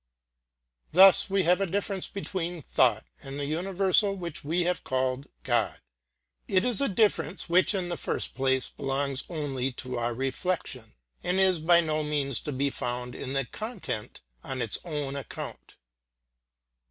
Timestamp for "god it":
5.43-6.65